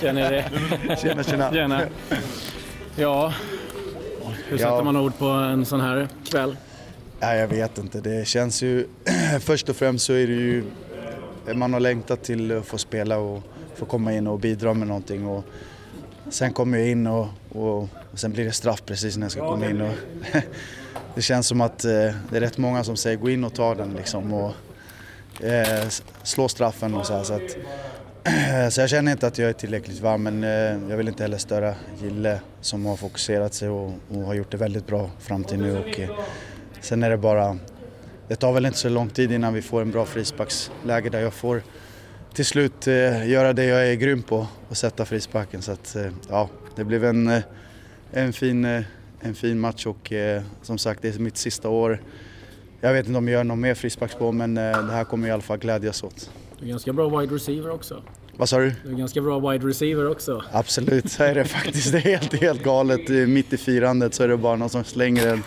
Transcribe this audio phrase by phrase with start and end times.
[0.00, 0.96] Känner det.
[0.96, 1.52] Tjena, tjena.
[1.52, 1.80] Tjena.
[2.96, 3.32] Ja,
[4.48, 4.82] hur sätter Ja.
[4.82, 6.56] man ord på en sån här kväll?
[7.20, 8.00] Nej, jag vet inte.
[8.00, 8.86] Det känns ju...
[9.40, 10.64] Först och främst så är det ju...
[11.54, 13.42] Man har längtat till att få spela och
[13.74, 15.26] få komma in och bidra med någonting.
[15.26, 15.44] Och
[16.30, 17.78] sen kommer jag in och, och,
[18.12, 19.80] och sen blir det straff precis när jag ska komma in.
[19.80, 19.94] Och
[21.14, 21.90] det känns som att eh,
[22.30, 24.32] det är rätt många som säger gå in och ta den liksom.
[24.34, 24.52] Och,
[25.44, 25.88] eh,
[26.22, 27.24] slå straffen och så här.
[27.24, 27.56] Så, att,
[28.70, 31.38] så jag känner inte att jag är tillräckligt varm men eh, jag vill inte heller
[31.38, 35.58] störa Gille som har fokuserat sig och, och har gjort det väldigt bra fram till
[35.58, 35.78] nu.
[35.78, 36.10] Och, eh,
[36.80, 37.58] sen är det bara,
[38.28, 41.34] det tar väl inte så lång tid innan vi får en bra frisparksläge där jag
[41.34, 41.62] får
[42.34, 45.62] till slut eh, göra det jag är grym på och sätta frisparken.
[45.62, 45.96] Så att,
[46.28, 47.42] ja, det blev en,
[48.12, 48.64] en, fin,
[49.20, 50.12] en fin match och
[50.62, 52.02] som sagt det är mitt sista år.
[52.80, 55.34] Jag vet inte om jag gör någon mer frisparksmål men det här kommer jag i
[55.34, 56.30] alla fall glädjas åt.
[56.60, 58.02] Du är ganska bra wide receiver också.
[58.36, 58.72] Vad sa du?
[58.84, 60.44] Du är ganska bra wide receiver också.
[60.52, 61.92] Absolut, så är det faktiskt.
[61.92, 63.08] Det är helt, helt galet.
[63.08, 65.42] Mitt i firandet så är det bara någon som slänger en,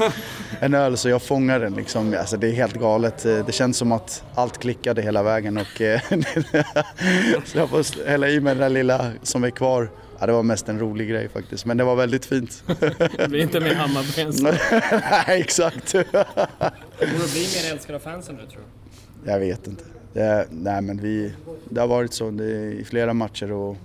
[0.59, 1.73] en öl så jag fångar den.
[1.73, 2.16] Liksom.
[2.20, 3.23] Alltså, det är helt galet.
[3.23, 5.58] Det känns som att allt klickade hela vägen.
[5.58, 6.02] Och, eh,
[7.45, 9.89] så jag får hälla i mig den där lilla som är kvar.
[10.20, 12.64] Ja, det var mest en rolig grej faktiskt, men det var väldigt fint.
[13.17, 14.44] Det blir inte mer så.
[14.44, 15.92] Nej, exakt.
[15.92, 16.03] Du
[17.08, 18.61] bli mer älskad av fansen nu tror
[19.23, 19.31] du?
[19.31, 19.83] Jag vet inte.
[20.14, 21.33] Det, nej, men vi,
[21.69, 23.78] det har varit så det, i flera matcher och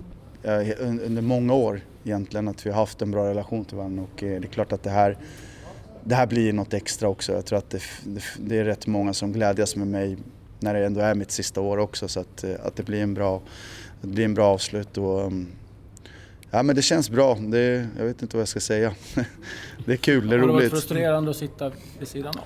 [0.42, 4.22] un- under många år egentligen att vi har haft en bra relation till varandra och
[4.22, 5.16] eh, det är klart att det här,
[6.04, 7.32] det här blir något extra också.
[7.32, 7.82] Jag tror att det,
[8.38, 10.16] det, är rätt många som glädjas med mig
[10.60, 13.14] när det ändå är mitt sista år också så att, eh, att det blir en
[13.14, 13.40] bra,
[14.00, 14.98] det blir en bra avslut.
[14.98, 15.48] Och, um,
[16.50, 17.34] ja, men det känns bra.
[17.34, 18.94] Det, jag vet inte vad jag ska säga.
[19.86, 20.72] det är kul, det är Har det varit roligt.
[20.72, 22.44] frustrerande att sitta vid sidan av?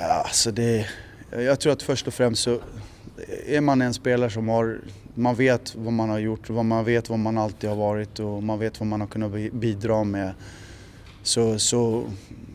[0.00, 0.86] Ja, alltså det,
[1.34, 4.78] Eh, jag tror att först och främst så eh, är man en spelare som har,
[5.14, 8.42] man vet vad man har gjort, vad man vet vad man alltid har varit och
[8.42, 10.34] man vet vad man har kunnat bidra med.
[11.22, 12.04] Så, så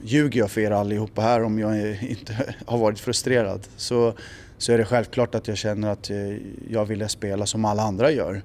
[0.04, 3.68] ljuger jag för er allihopa här om jag inte har varit frustrerad.
[3.78, 4.14] Så,
[4.58, 6.38] så är det självklart att jag känner att eh,
[6.70, 8.42] jag ville spela som alla andra gör.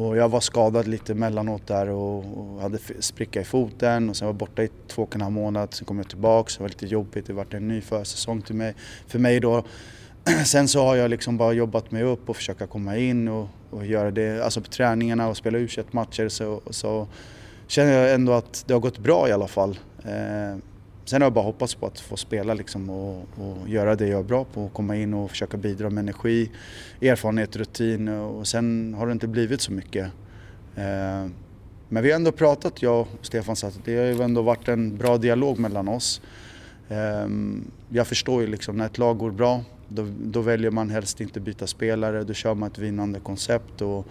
[0.00, 4.26] Och jag var skadad lite emellanåt där och, och hade spricka i foten och sen
[4.26, 5.74] var jag borta i två och en halv månad.
[5.74, 8.74] Sen kom jag tillbaks, det var lite jobbigt, det var en ny försäsong till mig,
[9.06, 9.64] för mig då.
[10.46, 13.86] Sen så har jag liksom bara jobbat mig upp och försöka komma in och, och
[13.86, 17.08] göra det, alltså på träningarna och spela u matcher så, så
[17.66, 19.78] känner jag ändå att det har gått bra i alla fall.
[20.04, 20.58] Eh,
[21.04, 24.20] sen har jag bara hoppats på att få spela liksom och, och göra det jag
[24.20, 26.50] är bra på och komma in och försöka bidra med energi,
[27.00, 30.06] erfarenhet, rutin och sen har det inte blivit så mycket.
[30.76, 31.26] Eh,
[31.92, 34.68] men vi har ändå pratat, jag och Stefan, så att det har ju ändå varit
[34.68, 36.20] en bra dialog mellan oss.
[36.88, 41.20] Ehm, jag förstår ju liksom när ett lag går bra då, då väljer man helst
[41.20, 43.82] inte byta spelare, då kör man ett vinnande koncept.
[43.82, 44.06] Och,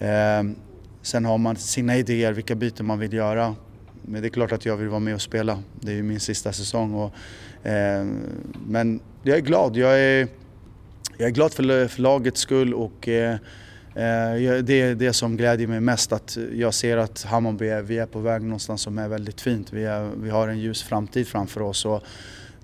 [0.00, 0.54] ehm,
[1.02, 3.54] sen har man sina idéer, vilka byten man vill göra.
[4.08, 5.62] Men det är klart att jag vill vara med och spela.
[5.80, 6.94] Det är ju min sista säsong.
[6.94, 7.14] Och,
[7.68, 8.06] eh,
[8.66, 9.76] men jag är glad.
[9.76, 10.28] Jag är,
[11.16, 13.32] jag är glad för, för lagets skull och eh,
[13.94, 16.12] eh det är det som glädjer mig mest.
[16.12, 19.72] Att jag ser att Hammarby är, vi är på väg någonstans som är väldigt fint.
[19.72, 21.84] Vi, är, vi har en ljus framtid framför oss.
[21.84, 22.02] Och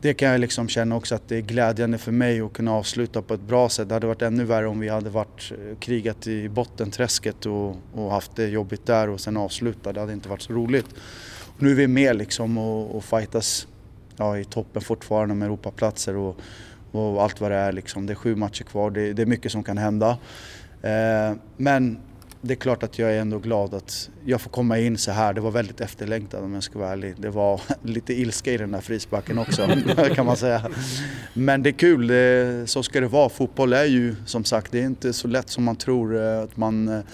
[0.02, 3.22] det kan jag liksom känna också att det är glädjande för mig att kunna avsluta
[3.22, 3.88] på ett bra sätt.
[3.88, 8.10] Det hade varit ännu värre om vi hade varit eh, krigat i bottenträsket och, och
[8.10, 9.92] haft det jobbigt där och sen avsluta.
[9.92, 10.86] Det hade inte varit så roligt.
[11.56, 13.66] Och nu är vi med liksom och, och fightas
[14.16, 16.36] ja, i toppen fortfarande med Europaplatser och,
[16.92, 17.72] och allt vad det är.
[17.72, 18.06] Liksom.
[18.06, 20.18] Det är sju matcher kvar, det, det är mycket som kan hända.
[20.82, 21.98] Eh, men
[22.44, 25.32] det är klart att jag är ändå glad att jag får komma in så här.
[25.32, 27.14] Det var väldigt efterlängtat om jag ska vara ärlig.
[27.18, 29.68] Det var lite ilska i den där frisparken också
[30.14, 30.70] kan man säga.
[31.34, 33.28] Men det är kul, det, så ska det vara.
[33.28, 36.56] Fotboll är ju som sagt, det är inte så lätt som man tror eh, att
[36.56, 37.04] man eh,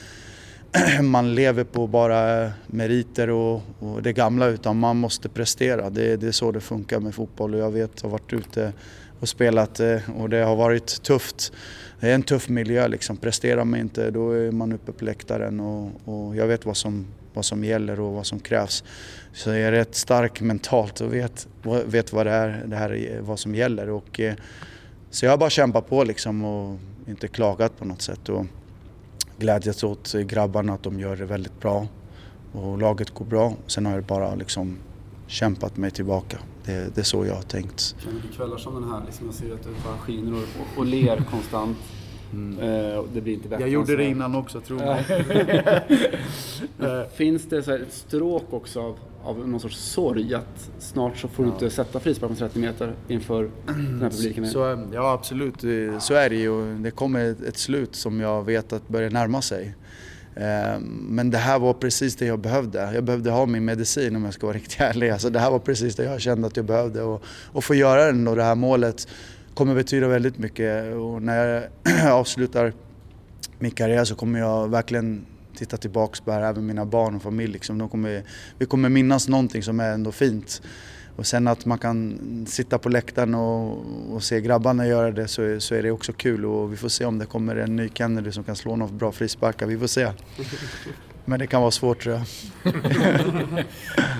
[1.02, 5.90] man lever på bara eh, meriter och, och det gamla utan man måste prestera.
[5.90, 8.72] Det, det är så det funkar med fotboll och jag vet, jag har varit ute
[9.20, 11.52] och spelat eh, och det har varit tufft.
[12.00, 13.16] Det är en tuff miljö liksom.
[13.16, 17.06] Presterar man inte då är man uppe på läktaren och, och jag vet vad som,
[17.34, 18.84] vad som gäller och vad som krävs.
[19.32, 21.48] Så jag är rätt stark mentalt och vet,
[21.84, 23.90] vet vad det är, det här vad som gäller.
[23.90, 24.34] Och, eh,
[25.10, 28.28] så jag har bara kämpat på liksom och inte klagat på något sätt.
[28.28, 28.46] Och
[29.38, 31.86] glädjats åt grabbarna att de gör det väldigt bra
[32.52, 33.54] och laget går bra.
[33.66, 34.78] Sen har jag bara liksom
[35.26, 36.38] kämpat mig tillbaka.
[36.68, 37.94] Det, det är så jag har tänkt.
[38.04, 40.86] Känner du kvällar som den här, liksom jag ser att du bara skiner och, och,
[40.86, 41.76] ler konstant.
[42.60, 44.00] Eh, och det blir inte bättre än så här.
[44.10, 45.04] innan också, tro mig.
[46.80, 51.16] Eh, Finns det så här ett stråk också av, av någon sorts sorg att snart
[51.16, 54.46] så får du inte sätta frispark på 30 meter inför den här publiken?
[54.50, 56.78] Så, ja absolut, eh, så är det ju.
[56.78, 59.74] Det kommer ett- ett slut som jag vet att börjar närma sig.
[60.40, 62.90] Ehm, men det här var precis det jag behövde.
[62.94, 65.10] Jag behövde ha min medicin om jag ska vara riktigt ärlig.
[65.10, 68.12] Alltså det här var precis det jag kände att jag behövde och, och få göra
[68.12, 69.08] det och det här målet
[69.54, 72.72] kommer betyda väldigt mycket och när jag avslutar
[73.58, 75.26] min karriär så kommer jag verkligen
[75.56, 77.52] titta tillbaks på det här, även mina barn och familj.
[77.52, 77.78] Liksom.
[77.78, 78.22] De kommer,
[78.58, 80.62] vi kommer minnas någonting som är ändå fint.
[81.18, 82.18] Och sen att man kan
[82.48, 83.84] sitta på läktaren och,
[84.14, 87.04] och se grabbarna göra det så, så är det också kul och vi får se
[87.04, 89.66] om det kommer en ny Kennedy som kan slå några bra frisparkar.
[89.66, 90.12] Vi får se.
[91.24, 92.24] Men det kan vara svårt tror jag.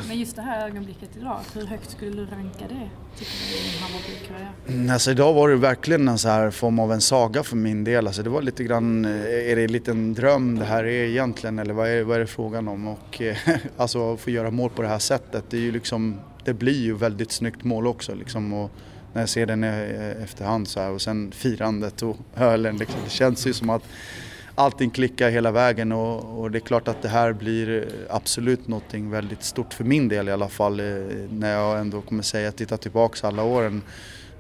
[0.09, 2.89] Men just det här ögonblicket idag, hur högt skulle du ranka det?
[3.19, 4.93] Tycker du, i din Hammarby-karriär?
[4.93, 8.07] Alltså idag var det verkligen en så här form av en saga för min del.
[8.07, 11.75] Alltså det var lite grann, är det en liten dröm det här är egentligen eller
[11.75, 12.89] vad är, vad är det frågan om?
[12.89, 13.23] Och
[13.77, 16.83] alltså att få göra mål på det här sättet, det är ju liksom det blir
[16.83, 18.53] ju väldigt snyggt mål också liksom.
[18.53, 18.71] Och
[19.13, 23.01] när jag ser den efterhand så här och sen firandet och ölen liksom.
[23.05, 23.83] Det känns ju som att
[24.55, 29.11] allting klickar hela vägen och, och, det är klart att det här blir absolut någonting
[29.11, 30.81] väldigt stort för min del i alla fall.
[30.81, 30.87] Eh,
[31.31, 33.83] när jag ändå kommer säga, titta tillbaks alla åren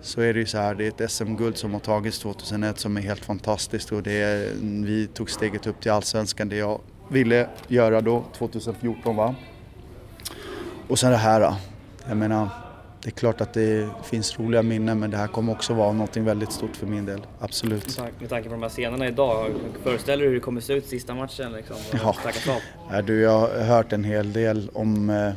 [0.02, 2.96] så är det ju så här, det är ett SM-guld som har tagits 2001 som
[2.96, 4.52] är helt fantastiskt och det är,
[4.84, 6.81] vi tog steget upp till Allsvenskan, det jag
[7.11, 9.34] ville göra då, 2014 va.
[10.88, 11.54] Och sen det här
[12.08, 12.49] jag menar,
[13.02, 16.25] det är klart att det finns roliga minnen men det här kommer också vara någonting
[16.25, 18.00] väldigt stort för min del, absolut.
[18.20, 19.50] Med tanke på de här scenerna idag,
[19.82, 21.52] föreställer du hur det kommer se ut sista matchen?
[21.52, 22.16] Liksom, ja.
[22.90, 25.32] ja, du, jag har hört en hel del om eh,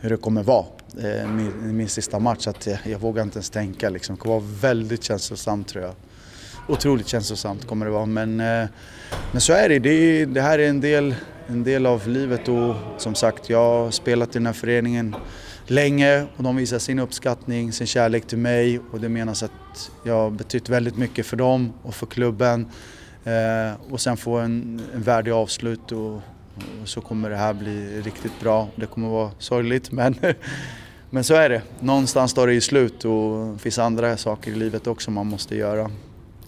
[0.00, 0.64] hur det kommer vara
[0.98, 4.16] eh, min, min sista match, att jag, jag vågar inte ens tänka liksom.
[4.16, 5.94] Det kommer vara väldigt känslosamt tror jag.
[6.68, 8.68] Otroligt känslosamt kommer det vara men, eh,
[9.32, 9.78] men så är det.
[9.78, 11.14] det, det här är en del,
[11.46, 15.14] en del av livet och som sagt, jag har spelat i den här föreningen
[15.70, 20.14] länge och de visar sin uppskattning, sin kärlek till mig och det menas att jag
[20.14, 22.66] har betytt väldigt mycket för dem och för klubben.
[23.24, 26.22] Eh, och sen få en, en värdig avslut och, och,
[26.84, 28.68] så kommer det här bli riktigt bra.
[28.76, 30.14] Det kommer vara sorgligt men,
[31.10, 31.62] men så är det.
[31.80, 35.56] Någonstans tar det ju slut och det finns andra saker i livet också man måste
[35.56, 35.90] göra.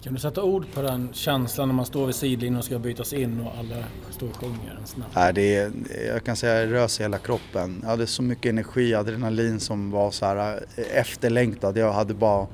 [0.02, 3.12] Kan du sätta ord på den känslan när man står vid sidlinjen och ska bytas
[3.12, 5.14] in och alla står och sjunger en snabbt?
[5.14, 5.72] Nej, det är,
[6.06, 7.78] jag kan säga att det rös hela kroppen.
[7.82, 11.76] Jag hade så mycket energi, adrenalin som var så här eh, efterlängtad.
[11.76, 12.46] Jag hade bara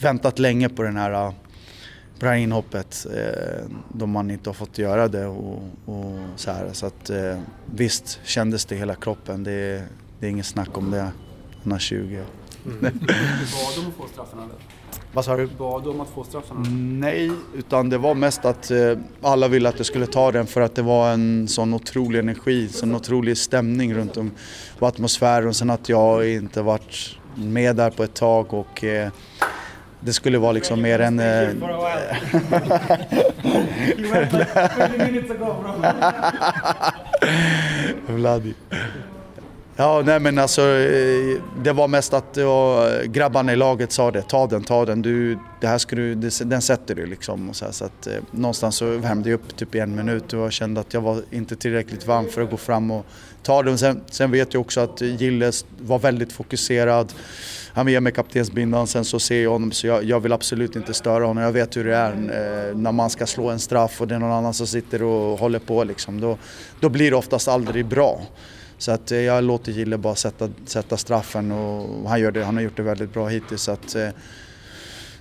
[0.00, 1.30] väntat länge på den här eh,
[2.18, 6.50] på det här inhoppet eh, då man inte har fått göra det och, och så
[6.50, 6.68] här.
[6.72, 9.44] Så att eh, visst kändes det hela kroppen.
[9.44, 9.82] Det,
[10.20, 11.10] det är inget snack om det.
[11.62, 12.24] Han har 20.
[12.64, 12.80] Mm.
[12.80, 12.92] Bad
[13.76, 14.54] de att få straffen eller?
[15.14, 15.46] Vad sa du?
[15.46, 16.66] Bad du om att få straffen?
[17.00, 20.60] Nej, utan det var mest att eh, alla ville att jag skulle ta den för
[20.60, 24.30] att det var en sån otrolig energi, sån otrolig stämning runt om
[24.78, 29.10] och atmosfären och sen att jag inte varit med där på ett tag och eh,
[30.00, 31.20] det skulle vara liksom mer en...
[31.20, 31.48] Eh,
[38.06, 38.54] Vladi.
[39.76, 44.22] Ja, nej men alltså eh, det var mest att ja, grabbarna i laget sa det,
[44.22, 46.14] ta den, ta den, du, det här ska du,
[46.44, 47.48] den sätter du liksom.
[47.48, 50.32] Och så, här, så att, eh, någonstans så värmde jag upp typ i en minut
[50.32, 53.06] och jag kände att jag var inte tillräckligt varm för att gå fram och
[53.42, 53.78] ta den.
[53.78, 57.12] Sen, sen vet jag också att Gilles var väldigt fokuserad.
[57.74, 60.94] Han ger mig kaptensbindan, sen så ser jag honom så jag, jag, vill absolut inte
[60.94, 61.42] störa honom.
[61.42, 64.18] Jag vet hur det är eh, när man ska slå en straff och det är
[64.18, 66.20] någon annan som sitter och håller på liksom.
[66.20, 66.38] Då,
[66.80, 68.22] då blir det oftast aldrig bra.
[68.82, 72.54] Så att eh, jag låter Gille bara sätta, sätta straffen och han, gör det, han
[72.54, 73.62] har gjort det väldigt bra hittills.
[73.62, 74.08] Så att, eh,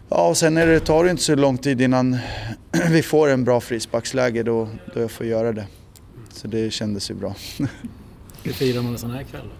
[0.10, 2.18] ja, och sen är det, tar det inte så lång tid innan
[2.91, 5.65] vi får en bra frisparksläge då, då jag får göra det.
[6.34, 7.36] Så det kändes ju bra.
[8.44, 9.56] Hur firar man en sån här kväll då?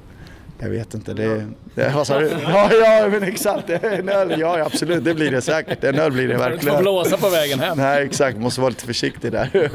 [0.66, 1.14] Jag vet inte.
[1.14, 2.28] Det, det, vad sa du?
[2.28, 3.70] Ja, ja, men exakt.
[3.70, 5.84] En öl, ja absolut, det blir det säkert.
[5.84, 6.66] En öl blir det verkligen.
[6.66, 7.78] Du får blåsa på vägen hem.
[7.78, 8.38] Nej, exakt.
[8.38, 9.72] Måste vara lite försiktig där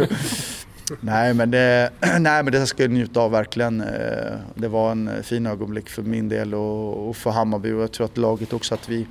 [1.01, 1.91] nej, men det,
[2.21, 3.81] nej men det ska jag njuta av verkligen.
[3.81, 8.05] Eh, det var en fin ögonblick för min del och, för Hammarby och jag tror
[8.05, 9.07] att laget också att vi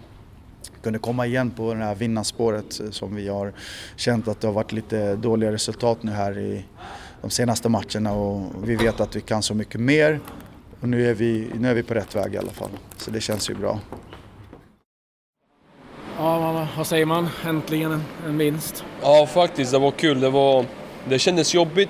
[0.84, 3.54] kunde komma igen på det här vinnarspåret som vi har
[3.96, 6.66] känt att det har varit lite dåliga resultat nu här i
[7.22, 10.20] de senaste matcherna och vi vet att vi kan så mycket mer
[10.80, 12.70] och nu är vi, nu är vi på rätt väg i alla fall.
[12.98, 13.80] Så det känns ju bra.
[16.18, 17.30] Ja, vad säger man?
[17.46, 18.86] Äntligen en, en vinst.
[19.02, 19.72] Ja, faktiskt.
[19.72, 20.20] Det var kul.
[20.20, 20.66] Det var
[21.10, 21.90] det kändes jobbigt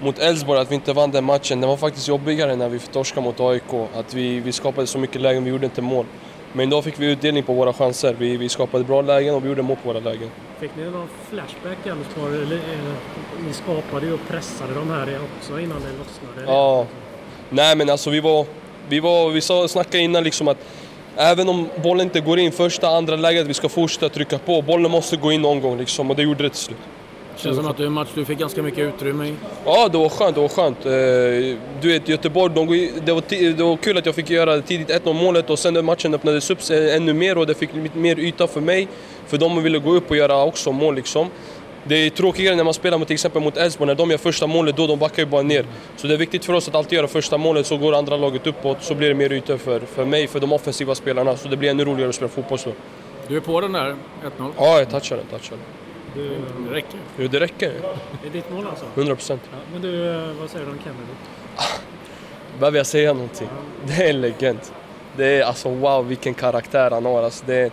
[0.00, 1.60] mot Elfsborg att vi inte vann den matchen.
[1.60, 3.88] Det var faktiskt jobbigare när vi torskade mot AIK.
[3.94, 6.06] Att vi, vi skapade så mycket lägen, vi gjorde inte mål.
[6.52, 8.16] Men idag fick vi utdelning på våra chanser.
[8.18, 10.30] Vi, vi skapade bra lägen och vi gjorde mål på våra lägen.
[10.60, 12.60] Fick ni någon flashback i Elfsborg?
[13.46, 16.52] Ni skapade ju och pressade de här också innan det lossnade.
[16.52, 16.86] Ja.
[17.50, 18.46] Nej men alltså vi var...
[18.88, 20.58] Vi, var, vi sa, snackade innan liksom att
[21.16, 24.62] även om bollen inte går in första, andra läget, vi ska fortsätta trycka på.
[24.62, 26.78] Bollen måste gå in någon gång liksom och det gjorde det till slut.
[27.36, 29.34] Känns som att det är en match du fick ganska mycket utrymme i.
[29.64, 30.34] Ja, det var skönt.
[30.34, 30.86] Det var skönt.
[30.86, 32.66] Eh, Du vet, Göteborg, de,
[33.04, 33.22] det, var
[33.56, 36.50] det var kul att jag fick göra tidigt 1-0 målet och sen när matchen öppnades
[36.50, 38.88] upp ännu mer och det fick lite mer yta för mig.
[39.26, 41.30] För de ville gå upp och göra också mål liksom.
[41.86, 44.46] Det är tråkigare när man spelar mot, till exempel mot Elfsborg, när de gör första
[44.46, 45.66] målet då de backar ju bara ner.
[45.96, 48.46] Så det är viktigt för oss att alltid göra första målet så går andra laget
[48.46, 51.36] uppåt så blir det mer yta för, för mig, för de offensiva spelarna.
[51.36, 52.70] Så det blir ännu roligare att spela fotboll så.
[53.28, 53.96] Du är på den där
[54.38, 54.50] 1-0.
[54.58, 55.83] Ja, jag touchar den, touchar den.
[56.14, 56.28] Du,
[56.68, 56.98] Det räcker.
[57.18, 57.72] Jo, det räcker.
[58.22, 58.84] det är ditt mål alltså?
[58.94, 59.42] 100 procent.
[59.50, 61.12] Ja, men du, eh, vad säger du om Kennedy?
[62.58, 63.48] Behöver jag säga någonting?
[63.86, 64.58] Det är en legend.
[65.16, 67.22] Det är alltså wow vilken karaktär han har.
[67.22, 67.70] Alltså, det är,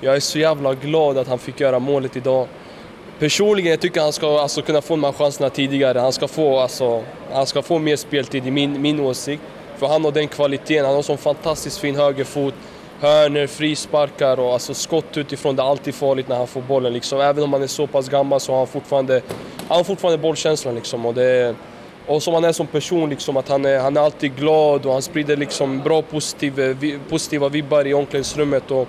[0.00, 2.48] jag är så jävla glad att han fick göra målet idag.
[3.18, 5.98] Personligen jag tycker han ska alltså, kunna få de här chanserna tidigare.
[5.98, 9.42] Han ska få, alltså, han ska få mer speltid i min, min åsikt.
[9.76, 10.84] För han har den kvaliteten.
[10.84, 12.54] Han har sån fantastiskt fin högerfot.
[13.00, 15.56] Hörner, frisparkar och alltså, skott utifrån.
[15.56, 16.92] Det är alltid farligt när han får bollen.
[16.92, 17.20] Liksom.
[17.20, 19.22] Även om han är så pass gammal så har han fortfarande,
[19.68, 20.74] han har fortfarande bollkänslan.
[20.74, 21.06] Liksom.
[21.06, 21.54] Och det
[22.06, 24.92] och som han är som person, liksom, att han är, han är alltid glad och
[24.92, 28.70] han sprider liksom bra positiv, vi- positiva vibbar i omklädningsrummet.
[28.70, 28.88] Och,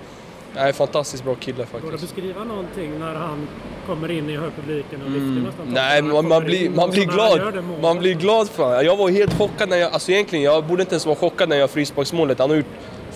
[0.58, 2.14] är en fantastiskt bra kille Går det att faktiskt.
[2.14, 3.48] beskriva någonting när han
[3.86, 5.74] kommer in i högpubliken och lyfter nästan Mm.
[5.74, 6.14] Nej, taket?
[6.14, 7.64] man, man, blir, man blir glad.
[7.82, 8.84] Man blir glad för honom.
[8.86, 11.56] Jag var helt chockad när jag, alltså egentligen, jag borde inte ens vara chockad när
[11.56, 12.38] jag frisparksmålet.
[12.38, 12.66] Han har gjort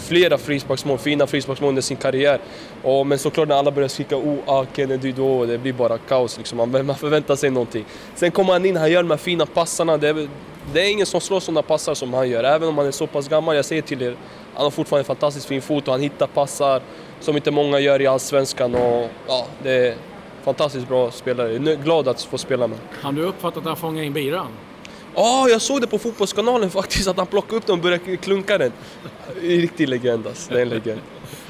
[0.01, 2.41] flera frisparksmål, fina frisparksmål under sin karriär.
[2.83, 6.39] Och, men såklart när alla börjar skrika oh, ah, Kennedy då, det blir bara kaos
[6.39, 6.59] liksom.
[6.59, 7.85] Man, man förväntar sig någonting.
[8.15, 9.97] Sen kommer han in, han gör de här fina passarna.
[9.97, 10.29] Det är,
[10.73, 12.45] det är ingen som slår sådana passar som han gör.
[12.45, 14.17] Även om han är så pass gammal, jag säger till er,
[14.55, 16.83] han har fortfarande en fantastiskt fin fot och han hittar passar
[17.21, 18.75] som inte många gör i Allsvenskan.
[18.75, 19.95] Och, ja, det är
[20.43, 21.53] fantastiskt bra spelare.
[21.53, 22.79] Jag är glad att få spela med.
[23.03, 24.49] Har du uppfattat att han fångade in biran?
[25.15, 28.59] Ja, jag såg det på Fotbollskanalen faktiskt, att han plockade upp den och började klunka
[28.59, 28.73] den.
[29.41, 30.53] Riktig legend alltså.
[30.53, 31.01] Det är en legend.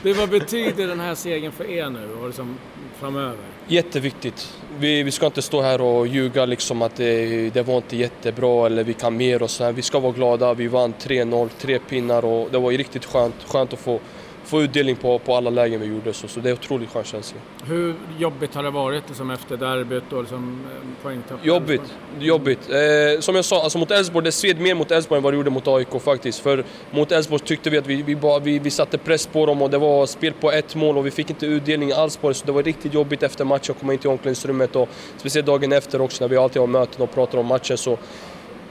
[0.03, 2.59] Det, vad betyder den här segern för er nu och liksom
[3.01, 3.39] framöver?
[3.69, 4.55] Jätteviktigt.
[4.79, 8.67] Vi, vi ska inte stå här och ljuga liksom att det, det var inte jättebra
[8.67, 9.73] eller vi kan mer och så här.
[9.73, 10.55] Vi ska vara glada.
[10.55, 14.01] Vi vann 3-0, tre pinnar och det var riktigt skönt, skönt att få,
[14.45, 16.13] få utdelning på, på alla lägen vi gjorde.
[16.13, 17.39] Så, så det är otroligt skön känsla.
[17.65, 21.39] Hur jobbigt har det varit liksom, efter derbyt och liksom, eh, poängtapp?
[21.43, 22.71] Jobbigt, jobbigt.
[22.71, 25.37] Eh, som jag sa, alltså mot Elfsborg, det sved mer mot Elfsborg än vad det
[25.37, 26.39] gjorde mot AIK faktiskt.
[26.41, 29.63] För mot Elfsborg tyckte vi att vi, vi, bara, vi, vi satte press på dem
[29.63, 32.35] och det var spel på ett mål och vi fick inte utdelning alls på det.
[32.35, 35.73] Så det var riktigt jobbigt efter matchen att komma in till omklädningsrummet och speciellt dagen
[35.73, 37.79] efter också när vi alltid har möten och pratar om matchen.
[37.79, 37.99] Så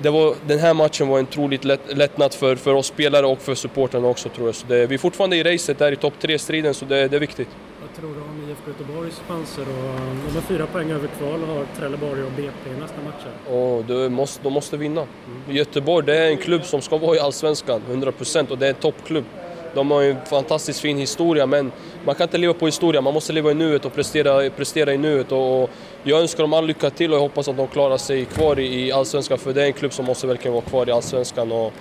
[0.02, 3.42] det var, den här matchen var en otroligt lätt, lättnad för, för oss spelare och
[3.42, 4.56] för supportrarna också tror jag.
[4.56, 7.20] Så det, vi är fortfarande i racet där i topp 3-striden så det, det är
[7.20, 7.48] viktigt.
[7.82, 9.62] Vad tror du om IFK Göteborgs chanser?
[9.62, 13.56] Och, de har fyra poäng över kval och har Trelleborg och BP i nästa matcher.
[13.56, 15.06] Och de måste, de måste vinna.
[15.50, 18.76] Göteborg det är en klubb som ska vara i Allsvenskan, 100% och det är en
[18.76, 19.26] toppklubb.
[19.74, 21.72] De har en fantastiskt fin historia men
[22.06, 24.98] man kan inte leva på historia, man måste leva i nuet och prestera, prestera i
[24.98, 25.32] nuet.
[25.32, 25.70] Och
[26.04, 28.86] jag önskar dem all lycka till och jag hoppas att de klarar sig kvar i
[28.86, 31.52] i Allsvenskan för det är en klubb som måste verkligen vara kvar i Allsvenskan.
[31.52, 31.74] Och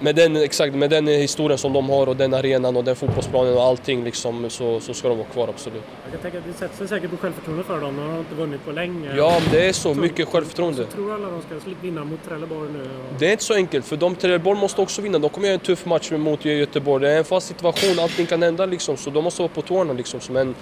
[0.00, 3.54] med den, exakt, med den historien som de har och den arenan och den fotbollsplanen
[3.54, 5.82] och allting liksom, så, så ska de vara kvar absolut.
[6.04, 7.96] Jag kan tänka att det sätter sig säkert på självförtroende för dem.
[7.96, 9.16] De har inte vunnit på länge.
[9.16, 10.84] Ja, det är så mycket självförtroende.
[10.84, 12.80] Så tror alla de ska vinna mot Trelleborg nu?
[12.80, 13.18] Och...
[13.18, 15.18] Det är inte så enkelt, för de Trelleborg måste också vinna.
[15.18, 17.04] De kommer göra en tuff match mot Göteborg.
[17.04, 19.92] Det är en fast situation, allting kan hända liksom, så de måste vara på tårna
[19.92, 20.20] liksom.
[20.30, 20.54] Men,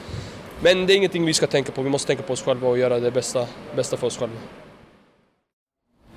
[0.60, 2.78] men det är ingenting vi ska tänka på, vi måste tänka på oss själva och
[2.78, 4.36] göra det bästa, bästa för oss själva.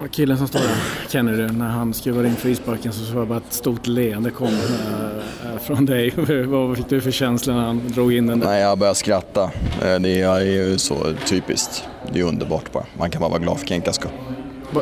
[0.08, 0.76] Och Killen som står där,
[1.10, 5.60] Kennedy, när han skruvar in frisparken så var det bara ett stort leende kom äh,
[5.62, 6.14] från dig.
[6.48, 8.48] Vad fick du för känsla när han drog in den där?
[8.48, 9.44] Nej, jag började skratta.
[9.82, 11.84] Eh, Det är ju så typiskt.
[12.14, 12.86] Det är underbart bara.
[12.98, 14.12] Man kan bara vara glad för Kenkas skull.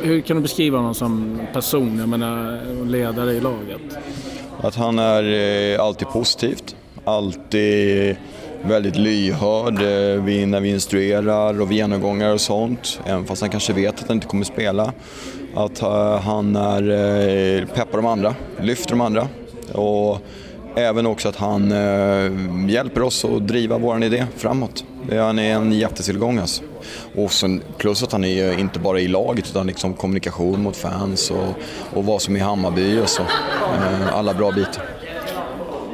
[0.03, 3.82] Hur kan du beskriva honom som person, jag menar ledare i laget?
[4.62, 8.15] Att han är alltid positivt, alltid
[8.67, 13.00] väldigt lyhörd eh, vi- när vi instruerar och vid genomgångar och sånt.
[13.05, 14.93] Även fast han kanske vet att han inte kommer spela.
[15.55, 16.81] Att eh, han är,
[17.62, 19.27] eh, peppar de andra, lyfter de andra.
[19.74, 20.17] Och
[20.75, 22.31] även också att han eh,
[22.72, 24.84] hjälper oss att driva vår idé framåt.
[25.12, 26.63] Han är en jättetillgång alltså.
[27.15, 30.75] Och sen, plus att han är ju inte bara i laget utan liksom kommunikation mot
[30.77, 31.48] fans och,
[31.98, 33.22] och vad som är Hammarby och så.
[33.22, 34.84] Eh, Alla bra bitar.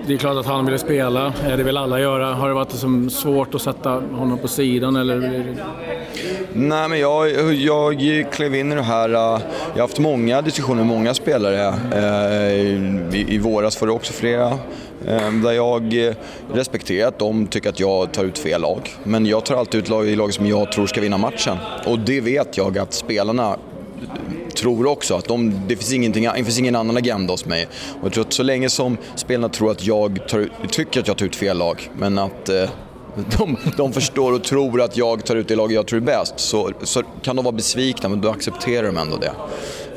[0.08, 2.34] Det är klart att han ville spela, det vill alla göra.
[2.34, 5.56] Har det varit liksom svårt att sätta honom på sidan eller?
[6.54, 9.10] Nej, men jag, jag klev in i det här.
[9.10, 9.22] Äh, jag
[9.74, 11.74] har haft många diskussioner med många spelare.
[11.94, 14.48] Äh, I, I våras var det också flera.
[15.08, 16.14] Äh, där jag
[16.54, 18.96] respekterar att de tycker att jag tar ut fel lag.
[19.04, 21.58] Men jag tar alltid ut lag i lag som jag tror ska vinna matchen.
[21.86, 23.58] Och det vet jag att spelarna
[24.56, 27.68] tror också att de, det, finns ingenting, det finns ingen annan agenda hos mig.
[28.00, 31.18] Och jag tror att så länge som spelarna tror att jag tar, tycker att jag
[31.18, 32.70] tar ut fel lag, men att eh,
[33.38, 36.34] de, de förstår och tror att jag tar ut det lag jag tror är bäst
[36.36, 39.34] så, så kan de vara besvikna men då accepterar de ändå det.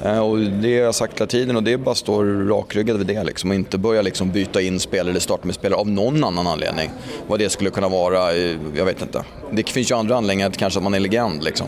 [0.08, 2.96] Eh, och det har jag sagt hela tiden och det är bara att stå rakryggad
[2.96, 5.88] vid det liksom, och inte börja liksom byta in spelare eller starta med spelare av
[5.88, 6.90] någon annan anledning.
[7.26, 9.25] Vad det skulle kunna vara, eh, jag vet inte.
[9.52, 11.66] Det finns ju andra anledningar, kanske att man är legend liksom.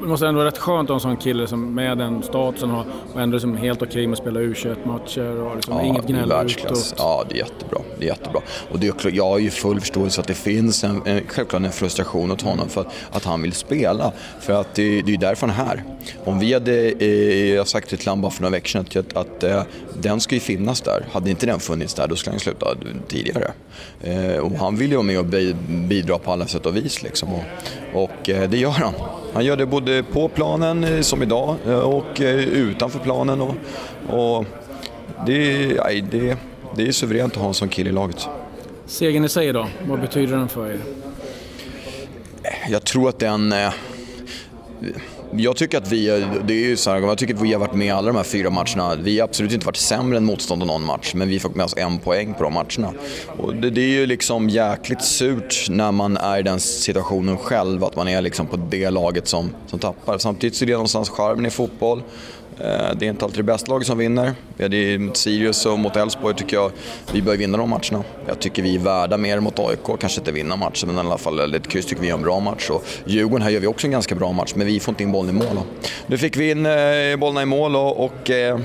[0.00, 2.70] Det måste ändå vara rätt skönt att ha en sån kille som med den statusen
[2.70, 6.06] och, och ändå liksom helt okej okay med att spela U21-matcher och liksom ja, inget
[6.06, 6.94] gnäll utåt.
[6.98, 7.78] Ja, det är jättebra.
[7.98, 8.40] Det är jättebra.
[8.70, 11.72] Och det är, jag har ju full förståelse att det finns en, en, självklart en
[11.72, 14.12] frustration åt honom för att, att han vill spela.
[14.40, 15.84] För att det, det är därför han är här.
[16.24, 19.62] Om vi hade, eh, jag sagt till Tlamba för några veckor sedan att, att eh,
[20.00, 21.06] den ska ju finnas där.
[21.12, 22.66] Hade inte den funnits där då skulle han sluta
[23.08, 23.52] tidigare.
[24.00, 25.26] Eh, och han vill ju vara med och
[25.88, 27.28] bidra på alla sätt och vis liksom.
[27.34, 27.42] Och,
[27.92, 28.94] och eh, det gör han.
[29.32, 33.40] Han gör det både på planen eh, som idag eh, och eh, utanför planen.
[33.40, 33.54] Och,
[34.08, 34.44] och
[35.26, 36.36] det, nej, det,
[36.76, 38.28] det är suveränt att ha en sån kille i laget.
[38.86, 40.80] Segern i sig då, vad betyder den för er?
[42.68, 43.54] Jag tror att den
[45.32, 46.06] jag tycker att vi,
[46.44, 48.16] det är ju så här, jag tycker att vi har varit med i alla de
[48.16, 48.96] här fyra matcherna.
[48.96, 51.74] Vi har absolut inte varit sämre än motståndare någon match, men vi fick med oss
[51.76, 52.92] en poäng på de matcherna.
[53.36, 57.84] Och det, det, är ju liksom jäkligt surt när man är i den situationen själv,
[57.84, 60.18] att man är liksom på det laget som, som tappar.
[60.18, 62.02] Samtidigt så är det någonstans charmen i fotboll.
[62.60, 64.32] Eh, det är inte alltid det bästa laget som vinner.
[64.56, 66.70] Det är mot Sirius och mot Elfsborg tycker jag
[67.12, 68.04] vi bör vinna de matcherna.
[68.26, 71.18] Jag tycker vi är värda mer mot AIK, kanske inte vinna matchen men i alla
[71.18, 72.70] fall ett kryss tycker vi gör en bra match.
[72.70, 75.12] Och Djurgården här gör vi också en ganska bra match men vi får inte in
[75.12, 75.58] bollen i mål.
[76.06, 78.58] Nu fick vi in eh, bollarna i mål och, och eh,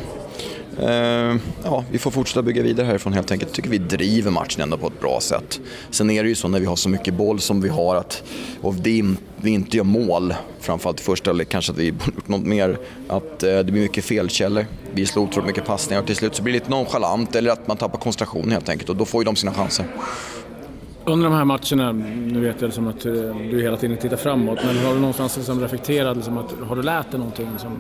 [0.80, 3.50] Eh, ja, vi får fortsätta bygga vidare härifrån helt enkelt.
[3.50, 5.62] Jag tycker vi driver matchen ändå på ett bra sätt.
[5.90, 8.24] Sen är det ju så när vi har så mycket boll som vi har att,
[8.62, 9.04] och det,
[9.36, 12.78] vi inte gör mål, framförallt i första eller kanske att vi borde gjort något mer,
[13.08, 14.66] att eh, det blir mycket felkällor.
[14.94, 17.68] Vi slår otroligt mycket passningar och till slut så blir det lite nonchalant eller att
[17.68, 19.86] man tappar koncentration helt enkelt och då får ju de sina chanser.
[21.06, 23.12] Under de här matcherna, nu vet jag liksom att eh,
[23.52, 26.84] du hela tiden tittar framåt, men har du någonstans liksom reflekterat, liksom att, har du
[26.84, 27.48] lärt dig någonting?
[27.52, 27.72] Liksom,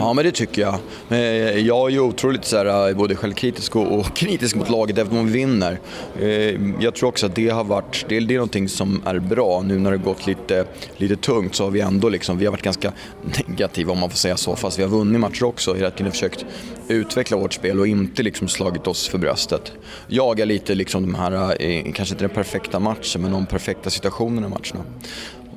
[0.00, 0.74] Ja, men det tycker jag.
[1.10, 5.18] Eh, jag är ju otroligt så här, eh, både självkritisk och, kritisk mot laget även
[5.18, 5.80] om vi vinner.
[6.20, 9.62] Eh, jag tror också att det har varit, det är, någonting som är bra.
[9.62, 10.64] Nu när det gått lite,
[10.96, 12.92] lite tungt så har vi ändå liksom, vi har varit ganska
[13.46, 15.72] negativa om man får säga så, fast vi har vunnit matcher också.
[15.72, 16.46] Vi har försökt
[16.88, 19.72] utveckla vårt spel och inte liksom slagit oss för bröstet.
[20.08, 21.56] Jaga lite liksom de här,
[21.92, 24.84] kanske inte den perfekta matchen, men de perfekta situationerna i matcherna.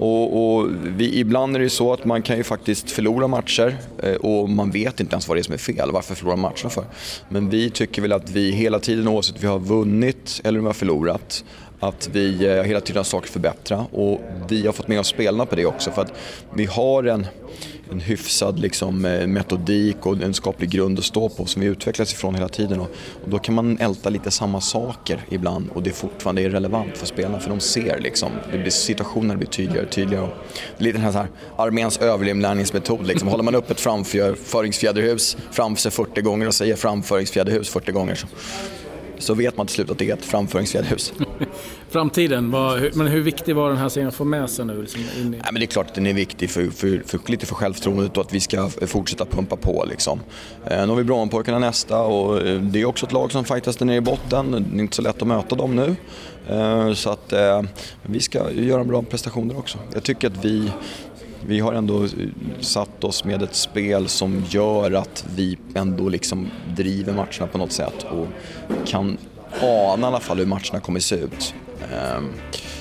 [0.02, 4.16] Och, och vi, ibland är det så att man kan ju faktiskt förlora matcher eh,
[4.16, 6.70] och man vet inte ens vad det är som är fel, varför förlorar man matcherna
[6.70, 6.84] för?
[7.30, 10.66] Men vi tycker väl att vi hela tiden, oavsett om vi har vunnit eller om
[10.66, 11.44] vi har förlorat,
[11.80, 15.08] att vi eh, hela tiden har saker att förbättra och vi har fått med oss
[15.08, 16.14] spelarna på det också för att
[16.54, 17.28] vi har en
[17.92, 22.14] en hyfsad liksom, eh, metodik och en skaplig grund att stå på som vi utvecklas
[22.14, 22.80] ifrån hela tiden.
[22.80, 22.92] Och,
[23.24, 27.06] och då kan man älta lite samma saker ibland och det fortfarande är relevant för
[27.06, 30.24] spelarna för de ser liksom, det blir, blir tydligare och tydligare.
[30.24, 30.34] Och
[30.78, 33.08] det är lite den här, här arméns överlevnadsmetod.
[33.08, 33.28] Liksom.
[33.28, 38.28] Håller man upp ett framföringsfjäderhus framför sig 40 gånger och säger framföringsfjäderhus 40 gånger så
[39.22, 41.14] så vet man till slut att det är ett framföringsfjäderhus.
[41.90, 44.82] Framtiden, var, men hur viktig var den här serien att få med sig nu?
[44.82, 45.24] Liksom i...
[45.24, 48.18] Nej, men det är klart att den är viktig för, för, för lite för självförtroendet
[48.18, 49.86] och att vi ska fortsätta pumpa på.
[49.90, 50.20] Liksom.
[50.66, 53.78] Eh, nu har vi Brommapojkarna nästa och eh, det är också ett lag som fightas
[53.78, 54.52] där nere i botten.
[54.52, 55.96] Det är inte så lätt att möta dem nu.
[56.48, 57.62] Eh, så att eh,
[58.02, 59.78] vi ska göra bra prestationer också.
[59.94, 60.72] Jag tycker att vi
[61.46, 62.08] vi har ändå
[62.60, 67.72] satt oss med ett spel som gör att vi ändå liksom driver matcherna på något
[67.72, 68.28] sätt och
[68.88, 69.18] kan
[69.62, 71.54] ana i alla fall hur matcherna kommer se ut.
[71.94, 72.30] Ehm,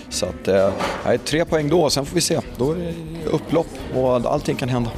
[0.08, 0.72] så att, eh,
[1.04, 2.40] nej, tre poäng då, sen får vi se.
[2.56, 2.94] Då är det
[3.30, 4.90] upplopp och allting kan hända.